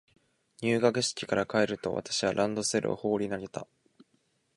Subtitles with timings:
[0.63, 3.67] 入学式から帰ると、私はランドセルを放り投げた。